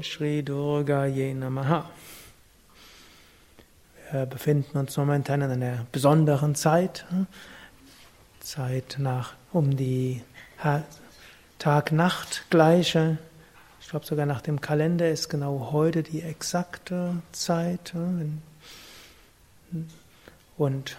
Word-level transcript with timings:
Om 0.00 0.04
Shri 0.04 0.42
Durga 0.42 1.04
Ye 1.04 1.34
Namaha. 1.34 1.84
Wir 4.10 4.24
befinden 4.24 4.78
uns 4.78 4.96
momentan 4.96 5.42
in 5.42 5.50
einer 5.50 5.84
besonderen 5.92 6.54
Zeit. 6.54 7.04
Zeit 8.40 8.96
nach 8.98 9.34
um 9.52 9.76
die 9.76 10.22
Tag-Nacht-Gleiche. 11.58 13.18
Ich 13.82 13.90
glaube 13.90 14.06
sogar 14.06 14.24
nach 14.24 14.40
dem 14.40 14.62
Kalender 14.62 15.10
ist 15.10 15.28
genau 15.28 15.68
heute 15.70 16.02
die 16.02 16.22
exakte 16.22 17.16
Zeit. 17.32 17.92
Und 20.56 20.96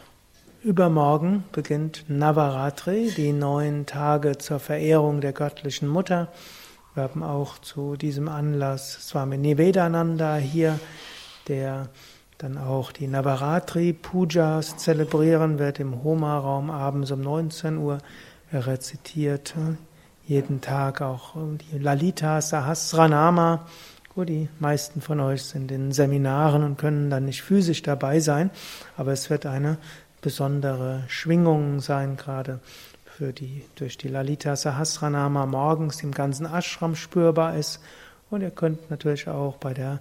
übermorgen 0.61 1.43
beginnt 1.51 2.05
Navaratri, 2.07 3.11
die 3.17 3.33
neun 3.33 3.87
Tage 3.87 4.37
zur 4.37 4.59
Verehrung 4.59 5.21
der 5.21 5.33
göttlichen 5.33 5.87
Mutter. 5.87 6.27
Wir 6.93 7.03
haben 7.03 7.23
auch 7.23 7.57
zu 7.59 7.95
diesem 7.95 8.27
Anlass 8.27 9.07
Swami 9.07 9.37
Nivedananda 9.37 10.35
hier, 10.35 10.77
der 11.47 11.87
dann 12.37 12.57
auch 12.57 12.91
die 12.91 13.07
Navaratri 13.07 13.93
Pujas 13.93 14.75
zelebrieren 14.75 15.57
wird 15.57 15.79
im 15.79 16.03
Homa-Raum 16.03 16.69
abends 16.69 17.11
um 17.11 17.21
19 17.21 17.77
Uhr. 17.77 17.99
Er 18.51 18.67
rezitiert 18.67 19.53
jeden 20.27 20.59
Tag 20.59 21.01
auch 21.01 21.35
die 21.35 21.77
Lalita 21.77 22.41
Sahasranama. 22.41 23.65
Gut, 24.13 24.27
die 24.27 24.49
meisten 24.59 24.99
von 24.99 25.21
euch 25.21 25.43
sind 25.43 25.71
in 25.71 25.93
Seminaren 25.93 26.61
und 26.61 26.77
können 26.77 27.09
dann 27.09 27.23
nicht 27.23 27.41
physisch 27.41 27.83
dabei 27.83 28.19
sein, 28.19 28.51
aber 28.97 29.13
es 29.13 29.29
wird 29.29 29.45
eine 29.45 29.77
besondere 30.19 31.03
Schwingung 31.07 31.79
sein, 31.79 32.17
gerade 32.17 32.59
für 33.21 33.33
die, 33.33 33.61
durch 33.75 33.99
die 33.99 34.07
Lalita 34.07 34.55
Sahasranama 34.55 35.45
morgens 35.45 36.01
im 36.01 36.11
ganzen 36.11 36.47
Ashram 36.47 36.95
spürbar 36.95 37.55
ist. 37.55 37.79
Und 38.31 38.41
ihr 38.41 38.49
könnt 38.49 38.89
natürlich 38.89 39.27
auch 39.27 39.57
bei 39.57 39.75
der 39.75 39.99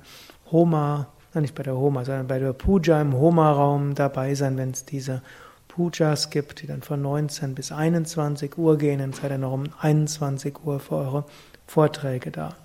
Homa, 0.51 1.07
nicht 1.35 1.55
bei 1.55 1.63
der 1.63 1.77
Homa, 1.77 2.03
sondern 2.07 2.29
bei 2.29 2.39
der 2.39 2.55
Puja 2.55 2.99
im 2.99 3.13
Homa-Raum 3.13 3.95
dabei 3.95 4.35
sein, 4.35 4.57
wenn 4.57 4.71
es 4.71 4.87
diese 4.87 5.21
Pujas 5.69 6.31
gibt, 6.31 6.63
die 6.63 6.67
dann 6.67 6.81
von 6.81 7.03
19 7.03 7.55
bis 7.55 7.73
21 7.73 8.57
Uhr 8.57 8.79
gehen. 8.79 9.01
Dann 9.01 9.13
seid 9.13 9.33
ihr 9.33 9.37
noch 9.37 9.53
um 9.53 9.65
21 9.79 10.65
Uhr 10.65 10.81
für 10.81 10.95
eure 10.95 11.25
Vorträge 11.67 12.31
da. 12.31 12.57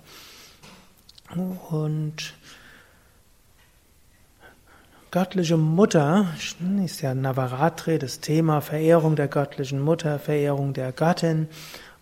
Und 1.68 2.32
göttliche 5.10 5.56
Mutter 5.56 6.26
ist 6.84 7.00
ja 7.00 7.14
Navaratri, 7.14 7.98
das 7.98 8.20
Thema 8.20 8.60
Verehrung 8.60 9.16
der 9.16 9.28
göttlichen 9.28 9.80
Mutter, 9.80 10.18
Verehrung 10.18 10.72
der 10.72 10.92
Göttin. 10.92 11.48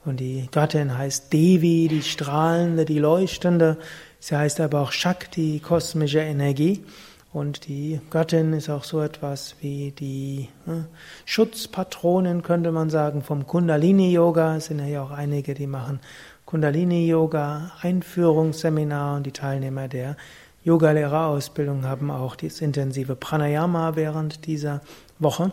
Und 0.05 0.21
die 0.21 0.49
Göttin 0.51 0.97
heißt 0.97 1.33
Devi, 1.33 1.89
die 1.89 2.03
strahlende, 2.03 2.85
die 2.85 2.99
leuchtende. 2.99 3.79
Sie 4.21 4.37
heißt 4.37 4.61
aber 4.61 4.81
auch 4.81 4.93
Shakti, 4.93 5.61
kosmische 5.61 6.21
Energie. 6.21 6.85
Und 7.33 7.67
die 7.67 8.01
Göttin 8.11 8.53
ist 8.53 8.71
auch 8.71 8.85
so 8.85 9.01
etwas 9.01 9.57
wie 9.61 9.91
die 9.91 10.49
ne, 10.67 10.87
Schutzpatronin, 11.25 12.43
könnte 12.43 12.71
man 12.71 12.91
sagen, 12.91 13.23
vom 13.23 13.47
Kundalini-Yoga. 13.47 14.57
Es 14.57 14.67
sind 14.67 14.87
ja 14.87 15.03
auch 15.03 15.11
einige, 15.11 15.55
die 15.55 15.67
machen 15.67 16.01
Kundalini-Yoga, 16.47 17.73
Einführungsseminar 17.81 19.17
und 19.17 19.27
die 19.27 19.33
Teilnehmer 19.33 19.89
der 19.89 20.17
Yogalehrerausbildung 20.65 21.85
haben 21.85 22.11
auch 22.11 22.37
das 22.37 22.61
intensive 22.61 23.17
Pranayama 23.17 23.97
während 23.97 24.47
dieser 24.47 24.81
Woche. 25.19 25.53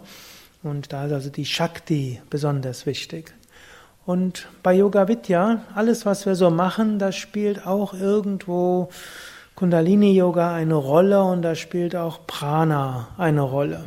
Und 0.64 0.94
da 0.94 1.06
ist 1.06 1.12
also 1.12 1.30
die 1.30 1.45
Shakti 1.45 2.22
besonders 2.30 2.86
wichtig. 2.86 3.34
Und 4.06 4.48
bei 4.64 4.73
Yoga 4.73 5.08
Vidya, 5.08 5.62
alles 5.76 6.06
was 6.06 6.26
wir 6.26 6.36
so 6.36 6.50
machen, 6.50 6.98
da 6.98 7.12
spielt 7.12 7.68
auch 7.68 7.94
irgendwo 7.94 8.90
Kundalini 9.56 10.14
Yoga 10.14 10.56
eine 10.56 10.76
Rolle 10.76 11.23
und 11.23 11.42
da 11.42 11.56
spielt 11.56 11.96
auch 11.96 12.25
Prana 12.25 13.09
eine 13.18 13.42
Rolle. 13.42 13.86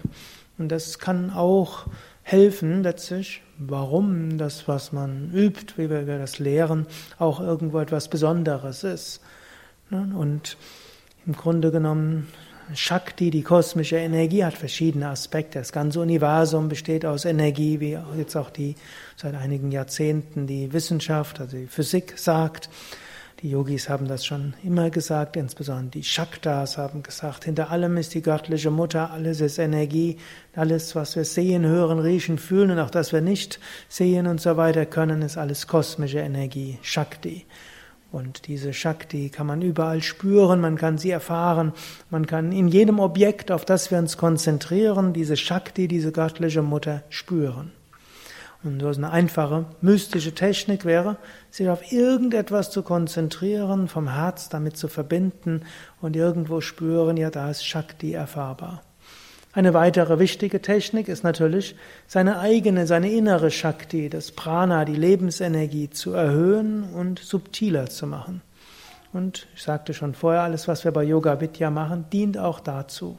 Und 0.58 0.70
das 0.70 0.98
kann 0.98 1.30
auch 1.30 1.86
helfen, 2.22 2.82
letztlich, 2.82 3.42
warum 3.58 4.38
das, 4.38 4.68
was 4.68 4.92
man 4.92 5.32
übt, 5.32 5.74
wie 5.76 5.90
wir 5.90 6.04
das 6.04 6.38
lehren, 6.38 6.86
auch 7.18 7.40
irgendwo 7.40 7.80
etwas 7.80 8.08
Besonderes 8.08 8.84
ist. 8.84 9.20
Und 9.90 10.56
im 11.26 11.34
Grunde 11.34 11.70
genommen, 11.70 12.28
Shakti, 12.74 13.30
die 13.30 13.42
kosmische 13.42 13.96
Energie, 13.96 14.44
hat 14.44 14.54
verschiedene 14.54 15.08
Aspekte. 15.08 15.58
Das 15.58 15.72
ganze 15.72 16.00
Universum 16.00 16.68
besteht 16.68 17.04
aus 17.04 17.24
Energie, 17.24 17.80
wie 17.80 17.98
jetzt 18.16 18.36
auch 18.36 18.50
die 18.50 18.74
seit 19.16 19.34
einigen 19.34 19.70
Jahrzehnten 19.70 20.46
die 20.46 20.72
Wissenschaft, 20.72 21.40
also 21.40 21.56
die 21.56 21.66
Physik 21.66 22.14
sagt. 22.16 22.70
Die 23.42 23.50
Yogis 23.50 23.90
haben 23.90 24.08
das 24.08 24.24
schon 24.24 24.54
immer 24.62 24.88
gesagt, 24.88 25.36
insbesondere 25.36 25.90
die 25.90 26.04
Shaktas 26.04 26.78
haben 26.78 27.02
gesagt, 27.02 27.44
hinter 27.44 27.70
allem 27.70 27.98
ist 27.98 28.14
die 28.14 28.22
göttliche 28.22 28.70
Mutter, 28.70 29.10
alles 29.10 29.42
ist 29.42 29.58
Energie, 29.58 30.16
alles, 30.56 30.94
was 30.94 31.14
wir 31.16 31.26
sehen, 31.26 31.66
hören, 31.66 31.98
riechen, 31.98 32.38
fühlen 32.38 32.70
und 32.70 32.78
auch 32.78 32.90
das 32.90 33.12
wir 33.12 33.20
nicht 33.20 33.60
sehen 33.90 34.26
und 34.26 34.40
so 34.40 34.56
weiter 34.56 34.86
können, 34.86 35.20
ist 35.20 35.36
alles 35.36 35.66
kosmische 35.66 36.20
Energie, 36.20 36.78
Shakti. 36.80 37.44
Und 38.14 38.46
diese 38.46 38.72
Shakti 38.72 39.28
kann 39.28 39.48
man 39.48 39.60
überall 39.60 40.00
spüren, 40.00 40.60
man 40.60 40.76
kann 40.76 40.98
sie 40.98 41.10
erfahren, 41.10 41.72
man 42.10 42.28
kann 42.28 42.52
in 42.52 42.68
jedem 42.68 43.00
Objekt, 43.00 43.50
auf 43.50 43.64
das 43.64 43.90
wir 43.90 43.98
uns 43.98 44.16
konzentrieren, 44.16 45.12
diese 45.12 45.36
Shakti, 45.36 45.88
diese 45.88 46.12
göttliche 46.12 46.62
Mutter 46.62 47.02
spüren. 47.08 47.72
Und 48.62 48.78
so 48.78 48.86
eine 48.86 49.10
einfache 49.10 49.64
mystische 49.80 50.32
Technik 50.32 50.84
wäre, 50.84 51.16
sich 51.50 51.68
auf 51.68 51.90
irgendetwas 51.90 52.70
zu 52.70 52.84
konzentrieren, 52.84 53.88
vom 53.88 54.14
Herz 54.14 54.48
damit 54.48 54.76
zu 54.76 54.86
verbinden 54.86 55.62
und 56.00 56.14
irgendwo 56.14 56.60
spüren, 56.60 57.16
ja, 57.16 57.30
da 57.30 57.50
ist 57.50 57.66
Shakti 57.66 58.12
erfahrbar. 58.12 58.84
Eine 59.54 59.72
weitere 59.72 60.18
wichtige 60.18 60.60
Technik 60.60 61.06
ist 61.06 61.22
natürlich, 61.22 61.76
seine 62.08 62.40
eigene, 62.40 62.88
seine 62.88 63.12
innere 63.12 63.52
Shakti, 63.52 64.08
das 64.08 64.32
Prana, 64.32 64.84
die 64.84 64.96
Lebensenergie 64.96 65.90
zu 65.90 66.12
erhöhen 66.12 66.82
und 66.92 67.20
subtiler 67.20 67.86
zu 67.86 68.08
machen. 68.08 68.42
Und 69.12 69.46
ich 69.54 69.62
sagte 69.62 69.94
schon 69.94 70.14
vorher, 70.14 70.42
alles, 70.42 70.66
was 70.66 70.84
wir 70.84 70.90
bei 70.90 71.04
Yoga 71.04 71.40
Vidya 71.40 71.70
machen, 71.70 72.06
dient 72.12 72.36
auch 72.36 72.58
dazu. 72.58 73.16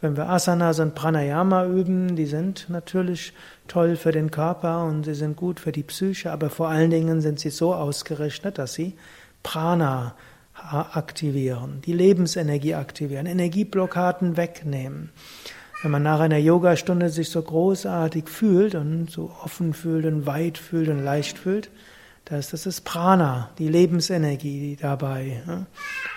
Wenn 0.00 0.16
wir 0.16 0.28
Asanas 0.28 0.78
und 0.78 0.94
Pranayama 0.94 1.66
üben, 1.66 2.14
die 2.14 2.26
sind 2.26 2.66
natürlich 2.68 3.32
toll 3.66 3.96
für 3.96 4.12
den 4.12 4.30
Körper 4.30 4.84
und 4.84 5.02
sie 5.02 5.14
sind 5.14 5.36
gut 5.36 5.58
für 5.58 5.72
die 5.72 5.82
Psyche, 5.82 6.30
aber 6.30 6.50
vor 6.50 6.68
allen 6.68 6.90
Dingen 6.90 7.20
sind 7.20 7.40
sie 7.40 7.50
so 7.50 7.74
ausgerichtet, 7.74 8.58
dass 8.58 8.74
sie 8.74 8.96
Prana 9.42 10.14
aktivieren, 10.58 11.80
die 11.84 11.92
Lebensenergie 11.92 12.74
aktivieren, 12.74 13.26
Energieblockaden 13.26 14.36
wegnehmen. 14.36 15.10
Wenn 15.82 15.92
man 15.92 16.02
nach 16.02 16.20
einer 16.20 16.38
Yogastunde 16.38 17.08
sich 17.08 17.30
so 17.30 17.40
großartig 17.40 18.28
fühlt 18.28 18.74
und 18.74 19.10
so 19.10 19.30
offen 19.44 19.74
fühlt 19.74 20.06
und 20.06 20.26
weit 20.26 20.58
fühlt 20.58 20.88
und 20.88 21.04
leicht 21.04 21.38
fühlt, 21.38 21.70
das, 22.24 22.50
das 22.50 22.66
ist 22.66 22.82
Prana, 22.82 23.50
die 23.58 23.68
Lebensenergie, 23.68 24.60
die 24.60 24.76
dabei 24.76 25.42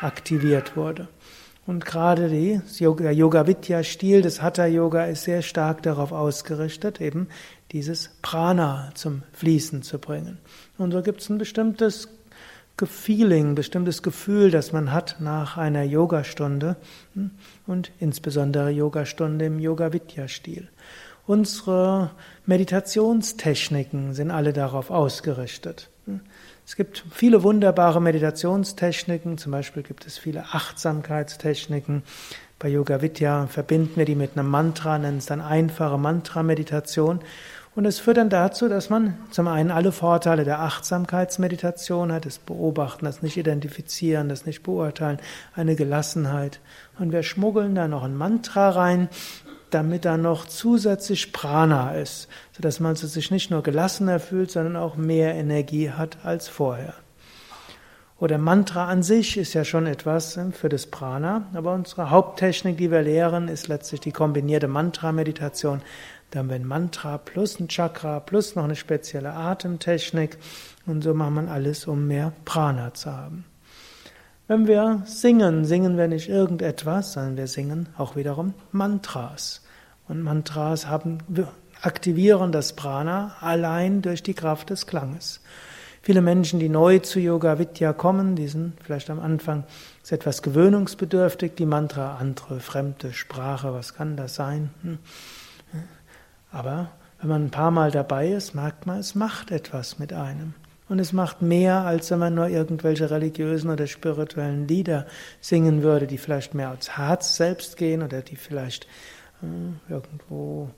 aktiviert 0.02 0.76
wurde. 0.76 1.08
Und 1.68 1.86
gerade 1.86 2.28
die, 2.28 2.60
der 2.80 3.14
Yoga-Vidya-Stil 3.14 4.24
des 4.24 4.42
Hatha-Yoga 4.42 5.06
ist 5.06 5.24
sehr 5.24 5.44
stark 5.44 5.84
darauf 5.84 6.12
ausgerichtet, 6.12 7.00
eben 7.00 7.28
dieses 7.72 8.10
Prana 8.22 8.90
zum 8.96 9.22
Fließen 9.34 9.84
zu 9.84 10.00
bringen. 10.00 10.40
Und 10.78 10.92
so 10.92 11.02
gibt 11.04 11.22
es 11.22 11.30
ein 11.30 11.38
bestimmtes 11.38 12.10
Feeling, 12.84 13.54
bestimmtes 13.54 14.02
Gefühl, 14.02 14.50
das 14.50 14.74
man 14.74 14.92
hat 14.92 15.18
nach 15.20 15.58
einer 15.58 15.84
Yogastunde 15.84 16.78
hm, 17.14 17.32
und 17.68 17.92
insbesondere 18.00 18.72
Yogastunde 18.72 19.46
im 19.46 19.60
Yoga-Vidya-Stil. 19.60 20.68
Unsere 21.28 22.12
Meditationstechniken 22.48 24.14
sind 24.14 24.32
alle 24.32 24.54
darauf 24.54 24.90
ausgerichtet. 24.90 25.90
Hm. 26.06 26.22
Es 26.66 26.76
gibt 26.76 27.04
viele 27.12 27.44
wunderbare 27.44 28.02
Meditationstechniken, 28.02 29.38
zum 29.38 29.52
Beispiel 29.52 29.84
gibt 29.84 30.08
es 30.08 30.18
viele 30.18 30.46
Achtsamkeitstechniken. 30.52 32.04
Bei 32.60 32.70
Yoga 32.70 33.02
Vidya 33.02 33.48
verbinden 33.48 33.96
wir 33.96 34.06
die 34.06 34.16
mit 34.16 34.38
einem 34.38 34.50
Mantra, 34.50 34.98
nennen 34.98 35.18
es 35.18 35.26
dann 35.26 35.42
einfache 35.42 35.98
Mantra-Meditation. 35.98 37.20
Und 37.74 37.86
es 37.86 38.00
führt 38.00 38.18
dann 38.18 38.30
dazu, 38.30 38.68
dass 38.68 38.90
man 38.90 39.18
zum 39.32 39.48
einen 39.48 39.72
alle 39.72 39.94
Vorteile 39.94 40.44
der 40.44 40.60
Achtsamkeitsmeditation 40.60 42.12
hat, 42.12 42.26
das 42.26 42.38
Beobachten, 42.38 43.06
das 43.06 43.22
Nicht-Identifizieren, 43.22 44.28
das 44.28 44.46
Nicht-Beurteilen, 44.46 45.20
eine 45.56 45.76
Gelassenheit. 45.76 46.60
Und 47.00 47.14
wir 47.14 47.24
schmuggeln 47.24 47.74
da 47.76 47.88
noch 47.88 48.04
ein 48.04 48.18
Mantra 48.18 48.72
rein, 48.72 49.08
damit 49.70 50.04
da 50.04 50.18
noch 50.18 50.46
zusätzlich 50.46 51.32
Prana 51.32 51.94
ist, 51.96 52.28
sodass 52.52 52.82
man 52.82 52.98
sich 52.98 53.32
nicht 53.32 53.52
nur 53.52 53.64
gelassener 53.64 54.20
fühlt, 54.20 54.52
sondern 54.52 54.76
auch 54.76 54.98
mehr 54.98 55.34
Energie 55.36 55.92
hat 55.92 56.18
als 56.26 56.50
vorher. 56.50 56.94
Oder 58.20 58.38
Mantra 58.38 58.86
an 58.88 59.02
sich 59.02 59.38
ist 59.38 59.56
ja 59.56 59.66
schon 59.66 59.88
etwas 59.88 60.38
für 60.52 60.70
das 60.70 60.86
Prana, 60.86 61.48
aber 61.56 61.74
unsere 61.74 62.12
Haupttechnik, 62.12 62.78
die 62.78 62.92
wir 62.92 63.02
lehren, 63.02 63.48
ist 63.48 63.68
letztlich 63.68 64.02
die 64.02 64.12
kombinierte 64.12 64.68
Mantra-Meditation. 64.68 65.82
Da 66.32 66.40
haben 66.40 66.50
wir 66.50 66.56
ein 66.56 66.66
Mantra 66.66 67.18
plus 67.18 67.60
ein 67.60 67.68
Chakra 67.68 68.22
plus 68.22 68.56
noch 68.56 68.64
eine 68.64 68.78
spezielle 68.78 69.34
Atemtechnik 69.34 70.38
und 70.86 71.04
so 71.04 71.14
macht 71.14 71.32
man 71.32 71.50
alles, 71.50 71.88
um 71.88 72.08
mehr 72.08 72.32
Prana 72.46 72.94
zu 72.94 73.12
haben. 73.12 73.44
Wenn 74.48 74.66
wir 74.66 75.04
singen, 75.06 75.66
singen 75.66 75.98
wir 75.98 76.08
nicht 76.08 76.30
irgendetwas, 76.30 77.14
sondern 77.14 77.36
wir 77.36 77.48
singen 77.48 77.90
auch 77.98 78.16
wiederum 78.16 78.54
Mantras. 78.72 79.62
Und 80.08 80.24
Mantras 80.24 80.88
haben, 80.88 81.20
aktivieren 81.82 82.54
das 82.54 82.74
Prana 82.78 83.36
allein 83.42 84.02
durch 84.02 84.24
die 84.24 84.34
Kraft 84.34 84.70
des 84.70 84.88
Klanges. 84.88 85.42
Viele 86.02 86.22
Menschen, 86.22 86.60
die 86.60 86.70
neu 86.70 87.00
zu 87.00 87.20
Yoga 87.20 87.60
Vidya 87.60 87.94
kommen, 87.94 88.36
die 88.36 88.48
sind 88.48 88.74
vielleicht 88.84 89.10
am 89.10 89.20
Anfang 89.20 89.66
etwas 90.10 90.42
gewöhnungsbedürftig, 90.42 91.56
die 91.56 91.66
Mantra, 91.66 92.18
andere 92.18 92.60
fremde 92.60 93.14
Sprache, 93.14 93.74
was 93.74 93.94
kann 93.94 94.18
das 94.18 94.36
sein? 94.36 94.70
Aber 96.52 96.92
wenn 97.20 97.30
man 97.30 97.46
ein 97.46 97.52
paar 97.52 97.72
Mal 97.72 97.92
dabei 97.92 98.30
ist, 98.30 98.54
merkt 98.54 98.86
man, 98.86 99.00
es 99.00 99.16
macht 99.16 99.52
etwas 99.52 100.00
mit 100.00 100.14
einem. 100.14 100.54
Und 100.90 101.00
es 101.00 101.14
macht 101.14 101.42
mehr, 101.42 101.86
als 101.86 102.12
wenn 102.12 102.20
man 102.20 102.36
nur 102.36 102.50
irgendwelche 102.50 103.10
religiösen 103.10 103.70
oder 103.70 103.88
spirituellen 103.88 104.68
Lieder 104.68 105.06
singen 105.40 105.84
würde, 105.84 106.06
die 106.06 106.18
vielleicht 106.18 106.54
mehr 106.54 106.70
als 106.70 106.98
Herz 106.98 107.38
selbst 107.38 107.78
gehen 107.78 108.04
oder 108.04 108.22
die 108.22 108.36
vielleicht 108.36 108.88
äh, 109.42 109.92
irgendwo 109.92 110.70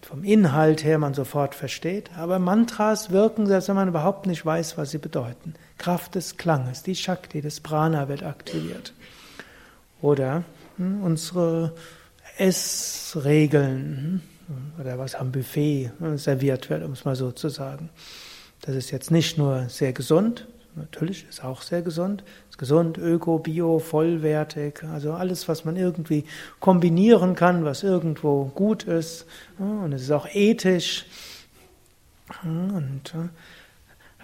vom 0.00 0.24
Inhalt 0.24 0.84
her 0.84 0.98
man 0.98 1.14
sofort 1.14 1.54
versteht. 1.54 2.10
Aber 2.16 2.38
Mantras 2.38 3.10
wirken, 3.10 3.46
selbst 3.46 3.68
wenn 3.68 3.76
man 3.76 3.88
überhaupt 3.88 4.26
nicht 4.26 4.46
weiß, 4.46 4.78
was 4.78 4.90
sie 4.90 4.98
bedeuten. 4.98 5.54
Kraft 5.78 6.14
des 6.14 6.36
Klanges, 6.36 6.82
die 6.82 6.94
Shakti, 6.94 7.40
des 7.40 7.60
Prana 7.60 8.08
wird 8.08 8.22
aktiviert. 8.22 8.92
Oder 10.00 10.44
hm, 10.76 11.02
unsere 11.02 11.74
Essregeln. 12.38 14.22
Hm, 14.22 14.33
oder 14.80 14.98
was 14.98 15.14
am 15.14 15.32
Buffet 15.32 15.90
serviert 16.16 16.70
wird, 16.70 16.84
um 16.84 16.92
es 16.92 17.04
mal 17.04 17.16
so 17.16 17.32
zu 17.32 17.48
sagen. 17.48 17.90
Das 18.62 18.74
ist 18.74 18.90
jetzt 18.90 19.10
nicht 19.10 19.38
nur 19.38 19.68
sehr 19.68 19.92
gesund, 19.92 20.46
natürlich 20.76 21.26
ist 21.28 21.44
auch 21.44 21.62
sehr 21.62 21.82
gesund, 21.82 22.24
ist 22.50 22.58
gesund, 22.58 22.98
öko, 22.98 23.38
bio, 23.38 23.78
vollwertig, 23.78 24.82
also 24.84 25.12
alles, 25.12 25.48
was 25.48 25.64
man 25.64 25.76
irgendwie 25.76 26.24
kombinieren 26.60 27.34
kann, 27.34 27.64
was 27.64 27.82
irgendwo 27.82 28.46
gut 28.46 28.84
ist. 28.84 29.26
Und 29.58 29.92
es 29.92 30.02
ist 30.02 30.10
auch 30.10 30.28
ethisch. 30.32 31.06
Und 32.42 33.12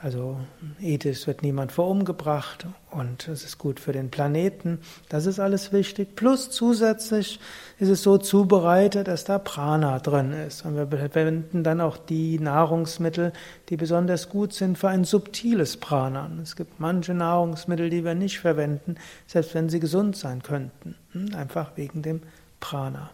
also 0.03 0.41
ethisch 0.81 1.27
wird 1.27 1.43
niemand 1.43 1.73
verumgebracht 1.73 2.67
und 2.91 3.29
es 3.29 3.45
ist 3.45 3.59
gut 3.59 3.79
für 3.79 3.93
den 3.93 4.11
Planeten. 4.11 4.79
Das 5.11 5.27
ist 5.27 5.39
alles 5.39 5.73
wichtig. 5.73 6.17
Plus 6.17 6.51
zusätzlich 6.51 7.39
ist 7.79 7.89
es 7.89 8.03
so 8.03 8.17
zubereitet, 8.17 9.09
dass 9.09 9.25
da 9.25 9.39
Prana 9.39 9.99
drin 9.99 10.33
ist. 10.33 10.65
Und 10.65 10.77
wir 10.77 10.87
verwenden 10.87 11.63
dann 11.65 11.83
auch 11.83 11.99
die 11.99 12.39
Nahrungsmittel, 12.39 13.33
die 13.69 13.77
besonders 13.77 14.31
gut 14.31 14.55
sind 14.55 14.79
für 14.79 14.89
ein 14.89 15.05
subtiles 15.05 15.77
Prana. 15.77 16.31
Es 16.43 16.57
gibt 16.57 16.81
manche 16.81 17.13
Nahrungsmittel, 17.13 17.91
die 17.91 18.05
wir 18.05 18.15
nicht 18.15 18.41
verwenden, 18.41 18.97
selbst 19.27 19.55
wenn 19.55 19.69
sie 19.69 19.81
gesund 19.81 20.17
sein 20.17 20.43
könnten. 20.43 20.95
Hm, 21.13 21.35
einfach 21.35 21.73
wegen 21.77 22.01
dem 22.01 22.23
Prana. 22.59 23.11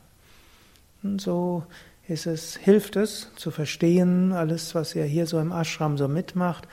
Und 1.02 1.20
so 1.20 1.64
ist 2.08 2.26
es, 2.26 2.56
hilft 2.56 2.96
es 2.96 3.30
zu 3.36 3.50
verstehen, 3.50 4.32
alles, 4.32 4.74
was 4.74 4.94
ihr 4.94 5.04
hier 5.04 5.26
so 5.26 5.40
im 5.40 5.52
Ashram 5.52 5.98
so 5.98 6.08
mitmacht, 6.08 6.68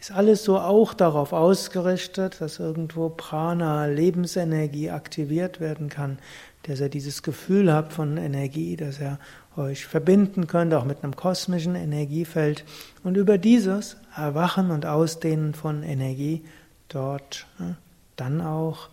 ist 0.00 0.12
alles 0.12 0.44
so 0.44 0.58
auch 0.58 0.94
darauf 0.94 1.32
ausgerichtet, 1.32 2.40
dass 2.40 2.58
irgendwo 2.58 3.08
Prana, 3.08 3.86
Lebensenergie 3.86 4.90
aktiviert 4.90 5.60
werden 5.60 5.88
kann, 5.88 6.18
dass 6.62 6.80
ihr 6.80 6.88
dieses 6.88 7.22
Gefühl 7.22 7.72
habt 7.72 7.92
von 7.92 8.16
Energie, 8.16 8.76
dass 8.76 9.00
ihr 9.00 9.18
euch 9.56 9.86
verbinden 9.86 10.46
könnt, 10.46 10.72
auch 10.72 10.84
mit 10.84 11.02
einem 11.02 11.16
kosmischen 11.16 11.74
Energiefeld. 11.74 12.64
Und 13.02 13.16
über 13.16 13.38
dieses 13.38 13.96
Erwachen 14.16 14.70
und 14.70 14.86
Ausdehnen 14.86 15.52
von 15.52 15.82
Energie 15.82 16.44
dort 16.88 17.46
ne, 17.58 17.76
dann 18.16 18.40
auch 18.40 18.88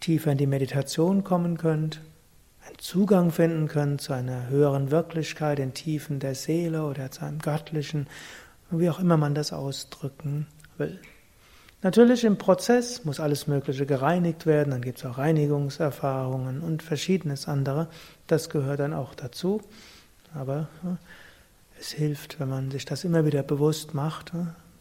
tiefer 0.00 0.32
in 0.32 0.38
die 0.38 0.46
Meditation 0.46 1.24
kommen 1.24 1.56
könnt, 1.56 2.00
Zugang 2.86 3.32
finden 3.32 3.66
könnt 3.66 4.00
zu 4.00 4.12
einer 4.12 4.48
höheren 4.48 4.92
Wirklichkeit 4.92 5.58
in 5.58 5.74
Tiefen 5.74 6.20
der 6.20 6.36
Seele 6.36 6.84
oder 6.84 7.10
zu 7.10 7.24
einem 7.24 7.40
göttlichen, 7.40 8.06
wie 8.70 8.88
auch 8.88 9.00
immer 9.00 9.16
man 9.16 9.34
das 9.34 9.52
ausdrücken 9.52 10.46
will. 10.78 11.00
Natürlich 11.82 12.22
im 12.22 12.38
Prozess 12.38 13.04
muss 13.04 13.18
alles 13.18 13.48
Mögliche 13.48 13.86
gereinigt 13.86 14.46
werden, 14.46 14.70
dann 14.70 14.82
gibt 14.82 14.98
es 14.98 15.04
auch 15.04 15.18
Reinigungserfahrungen 15.18 16.60
und 16.60 16.80
verschiedenes 16.80 17.48
andere. 17.48 17.88
Das 18.28 18.50
gehört 18.50 18.78
dann 18.78 18.94
auch 18.94 19.16
dazu. 19.16 19.62
Aber 20.32 20.68
es 21.80 21.90
hilft, 21.90 22.38
wenn 22.38 22.48
man 22.48 22.70
sich 22.70 22.84
das 22.84 23.02
immer 23.02 23.26
wieder 23.26 23.42
bewusst 23.42 23.94
macht. 23.94 24.30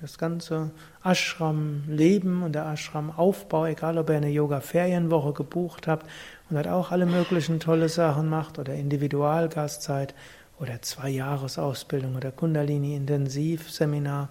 Das 0.05 0.19
ganze 0.19 0.69
Ashram-Leben 1.03 2.43
und 2.43 2.53
der 2.53 2.67
Ashram-Aufbau, 2.67 3.65
egal 3.65 3.97
ob 3.97 4.11
ihr 4.11 4.17
eine 4.17 4.29
Yoga-Ferienwoche 4.29 5.33
gebucht 5.33 5.87
habt 5.87 6.05
und 6.47 6.59
hat 6.59 6.67
auch 6.67 6.91
alle 6.91 7.07
möglichen 7.07 7.59
tolle 7.59 7.89
Sachen 7.89 8.29
macht 8.29 8.59
oder 8.59 8.75
Individualgastzeit 8.75 10.13
oder 10.59 10.79
zwei 10.83 11.09
Jahresausbildung 11.09 12.15
oder 12.15 12.31
Kundalini-Intensivseminar. 12.31 14.29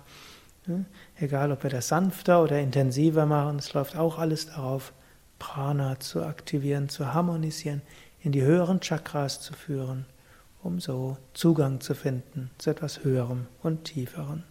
Egal, 1.19 1.51
ob 1.51 1.65
wir 1.65 1.71
das 1.71 1.89
sanfter 1.89 2.41
oder 2.41 2.61
intensiver 2.61 3.27
machen, 3.27 3.59
es 3.59 3.73
läuft 3.73 3.97
auch 3.97 4.21
alles 4.21 4.47
darauf, 4.47 4.93
Prana 5.41 5.99
zu 5.99 6.23
aktivieren, 6.23 6.89
zu 6.89 7.13
harmonisieren, 7.13 7.83
in 8.21 8.31
die 8.31 8.43
höheren 8.43 8.79
Chakras 8.81 9.41
zu 9.41 9.55
führen, 9.55 10.05
um 10.63 10.79
so 10.79 11.17
Zugang 11.33 11.81
zu 11.81 11.97
finden 11.97 12.53
zu 12.59 12.71
etwas 12.71 13.03
Höherem 13.03 13.49
und 13.61 13.83
Tieferem. 13.83 14.45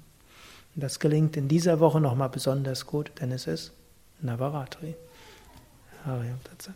Das 0.76 1.00
gelingt 1.00 1.38
in 1.38 1.48
dieser 1.48 1.80
Woche 1.80 2.02
nochmal 2.02 2.30
besonders 2.30 2.86
gut, 2.86 3.12
denn 3.20 3.32
es 3.32 3.48
ist 3.48 3.74
Navaratri. 4.22 4.96
Hariam 6.06 6.44
Tatsat. 6.44 6.76